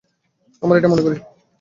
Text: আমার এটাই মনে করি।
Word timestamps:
আমার 0.63 0.77
এটাই 0.77 0.91
মনে 0.91 1.03
করি। 1.05 1.17